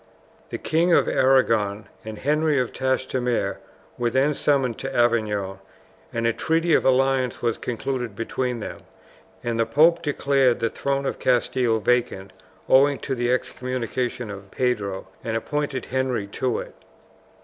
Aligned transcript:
The 0.49 0.57
King 0.57 0.91
of 0.93 1.07
Arragon 1.07 1.85
and 2.03 2.17
Henry 2.17 2.57
of 2.57 2.73
Trastamare 2.73 3.59
were 3.99 4.09
then 4.09 4.33
summoned 4.33 4.79
to 4.79 4.91
Avignon, 4.95 5.59
and 6.11 6.25
a 6.25 6.33
treaty 6.33 6.73
of 6.73 6.83
alliance 6.83 7.43
was 7.43 7.59
concluded 7.59 8.15
between 8.15 8.61
them, 8.61 8.79
and 9.43 9.59
the 9.59 9.65
pope 9.67 10.01
declared 10.01 10.59
the 10.59 10.71
throne 10.71 11.05
of 11.05 11.19
Castile 11.19 11.79
vacant 11.79 12.33
owing 12.67 12.97
to 12.97 13.13
the 13.13 13.31
excommunication 13.31 14.31
of 14.31 14.49
Pedro, 14.49 15.07
and 15.23 15.37
appointed 15.37 15.85
Henry 15.93 16.25
to 16.25 16.57
it. 16.57 16.73